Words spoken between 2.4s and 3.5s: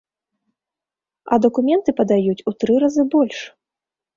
у тры разы больш!